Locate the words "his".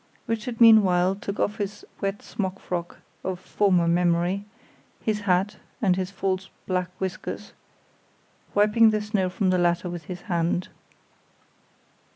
1.57-1.85, 4.99-5.19, 5.95-6.09, 10.05-10.21